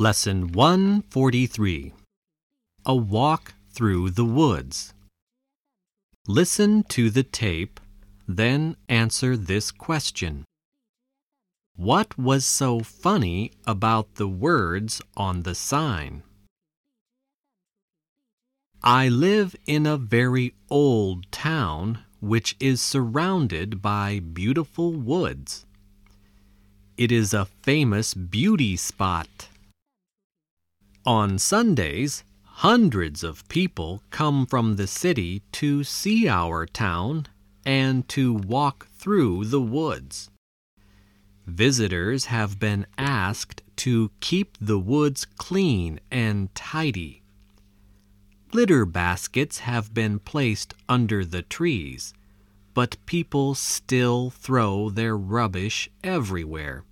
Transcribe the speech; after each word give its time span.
Lesson 0.00 0.52
143 0.52 1.92
A 2.86 2.96
Walk 2.96 3.52
Through 3.70 4.08
the 4.08 4.24
Woods. 4.24 4.94
Listen 6.26 6.84
to 6.84 7.10
the 7.10 7.22
tape, 7.22 7.78
then 8.26 8.76
answer 8.88 9.36
this 9.36 9.70
question 9.70 10.46
What 11.76 12.16
was 12.16 12.46
so 12.46 12.80
funny 12.80 13.52
about 13.66 14.14
the 14.14 14.26
words 14.26 15.02
on 15.18 15.42
the 15.42 15.54
sign? 15.54 16.22
I 18.82 19.10
live 19.10 19.54
in 19.66 19.84
a 19.84 19.98
very 19.98 20.54
old 20.70 21.30
town 21.30 21.98
which 22.22 22.56
is 22.58 22.80
surrounded 22.80 23.82
by 23.82 24.20
beautiful 24.20 24.94
woods. 24.94 25.66
It 26.96 27.12
is 27.12 27.34
a 27.34 27.44
famous 27.44 28.14
beauty 28.14 28.78
spot. 28.78 29.48
On 31.06 31.38
Sundays, 31.38 32.24
hundreds 32.44 33.24
of 33.24 33.48
people 33.48 34.02
come 34.10 34.44
from 34.44 34.76
the 34.76 34.86
city 34.86 35.40
to 35.52 35.82
see 35.82 36.28
our 36.28 36.66
town 36.66 37.26
and 37.64 38.06
to 38.10 38.34
walk 38.34 38.86
through 38.92 39.46
the 39.46 39.62
woods. 39.62 40.28
Visitors 41.46 42.26
have 42.26 42.58
been 42.58 42.86
asked 42.98 43.62
to 43.76 44.10
keep 44.20 44.58
the 44.60 44.78
woods 44.78 45.26
clean 45.38 46.00
and 46.10 46.54
tidy. 46.54 47.22
Litter 48.52 48.84
baskets 48.84 49.60
have 49.60 49.94
been 49.94 50.18
placed 50.18 50.74
under 50.86 51.24
the 51.24 51.40
trees, 51.40 52.12
but 52.74 52.98
people 53.06 53.54
still 53.54 54.28
throw 54.28 54.90
their 54.90 55.16
rubbish 55.16 55.88
everywhere. 56.04 56.84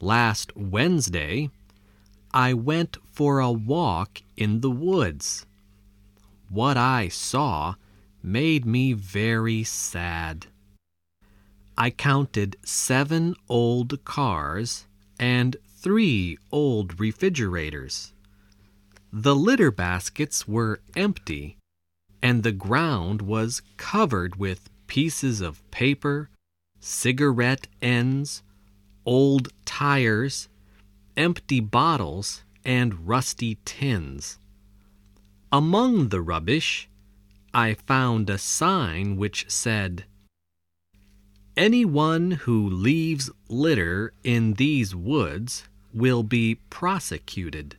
Last 0.00 0.56
Wednesday, 0.56 1.50
I 2.34 2.52
went 2.52 2.96
for 3.12 3.38
a 3.38 3.52
walk 3.52 4.20
in 4.36 4.60
the 4.60 4.70
woods. 4.70 5.46
What 6.48 6.76
I 6.76 7.06
saw 7.06 7.76
made 8.24 8.66
me 8.66 8.92
very 8.92 9.62
sad. 9.62 10.48
I 11.78 11.90
counted 11.90 12.56
seven 12.64 13.36
old 13.48 14.04
cars 14.04 14.86
and 15.16 15.56
three 15.76 16.36
old 16.50 16.98
refrigerators. 16.98 18.12
The 19.12 19.36
litter 19.36 19.70
baskets 19.70 20.48
were 20.48 20.80
empty, 20.96 21.56
and 22.20 22.42
the 22.42 22.50
ground 22.50 23.22
was 23.22 23.62
covered 23.76 24.34
with 24.34 24.70
pieces 24.88 25.40
of 25.40 25.62
paper, 25.70 26.30
cigarette 26.80 27.68
ends, 27.80 28.42
old 29.06 29.50
tires, 29.64 30.48
empty 31.16 31.60
bottles, 31.60 32.42
and 32.64 33.06
rusty 33.06 33.58
tins. 33.64 34.38
Among 35.52 36.08
the 36.08 36.20
rubbish, 36.20 36.88
I 37.52 37.74
found 37.74 38.28
a 38.28 38.38
sign 38.38 39.16
which 39.16 39.46
said, 39.48 40.04
Anyone 41.56 42.32
who 42.32 42.68
leaves 42.68 43.30
litter 43.48 44.12
in 44.24 44.54
these 44.54 44.94
woods 44.94 45.68
will 45.92 46.24
be 46.24 46.56
prosecuted. 46.68 47.76